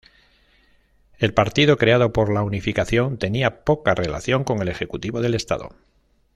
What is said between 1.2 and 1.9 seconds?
Partido